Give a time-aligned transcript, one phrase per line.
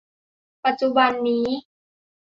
[0.65, 1.45] ปัจจุบันนี้